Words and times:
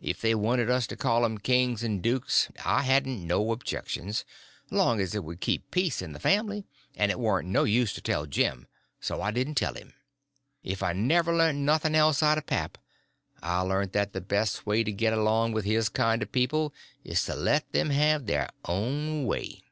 If 0.00 0.20
they 0.20 0.34
wanted 0.34 0.68
us 0.68 0.88
to 0.88 0.96
call 0.96 1.22
them 1.22 1.38
kings 1.38 1.84
and 1.84 2.02
dukes, 2.02 2.48
I 2.64 2.82
hadn't 2.82 3.24
no 3.24 3.52
objections, 3.52 4.24
'long 4.72 4.98
as 5.00 5.14
it 5.14 5.22
would 5.22 5.40
keep 5.40 5.70
peace 5.70 6.02
in 6.02 6.12
the 6.14 6.18
family; 6.18 6.64
and 6.96 7.12
it 7.12 7.20
warn't 7.20 7.48
no 7.48 7.62
use 7.62 7.92
to 7.92 8.00
tell 8.00 8.26
Jim, 8.26 8.66
so 8.98 9.22
I 9.22 9.30
didn't 9.30 9.54
tell 9.54 9.74
him. 9.74 9.94
If 10.64 10.82
I 10.82 10.94
never 10.94 11.32
learnt 11.32 11.58
nothing 11.58 11.94
else 11.94 12.24
out 12.24 12.38
of 12.38 12.46
pap, 12.46 12.76
I 13.40 13.60
learnt 13.60 13.92
that 13.92 14.14
the 14.14 14.20
best 14.20 14.66
way 14.66 14.82
to 14.82 14.90
get 14.90 15.12
along 15.12 15.52
with 15.52 15.64
his 15.64 15.88
kind 15.88 16.22
of 16.22 16.32
people 16.32 16.74
is 17.04 17.24
to 17.26 17.36
let 17.36 17.70
them 17.70 17.90
have 17.90 18.26
their 18.26 18.48
own 18.64 19.26
way. 19.26 19.62